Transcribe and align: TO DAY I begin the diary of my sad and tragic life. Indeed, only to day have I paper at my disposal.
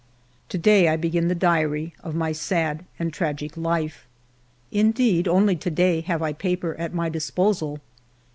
TO 0.49 0.57
DAY 0.57 0.87
I 0.87 0.95
begin 0.97 1.27
the 1.27 1.35
diary 1.35 1.93
of 2.03 2.15
my 2.15 2.31
sad 2.31 2.85
and 2.97 3.13
tragic 3.13 3.55
life. 3.55 4.07
Indeed, 4.71 5.27
only 5.27 5.55
to 5.57 5.69
day 5.69 6.01
have 6.01 6.23
I 6.23 6.33
paper 6.33 6.75
at 6.79 6.91
my 6.95 7.07
disposal. 7.07 7.79